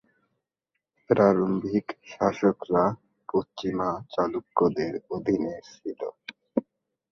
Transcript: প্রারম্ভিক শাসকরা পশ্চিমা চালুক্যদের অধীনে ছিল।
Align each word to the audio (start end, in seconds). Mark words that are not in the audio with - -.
প্রারম্ভিক 1.09 1.85
শাসকরা 2.11 2.83
পশ্চিমা 3.29 3.89
চালুক্যদের 4.13 4.93
অধীনে 5.11 5.55
ছিল। 5.69 6.01